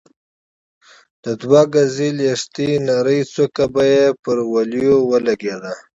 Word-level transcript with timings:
د 1.23 1.25
دوه 1.41 1.61
ګزۍ 1.73 2.09
لښتې 2.17 2.69
نرۍ 2.87 3.19
څوکه 3.33 3.65
به 3.73 3.83
يې 3.93 4.05
پر 4.23 4.37
وليو 4.53 4.95
ولګېده. 5.11 5.73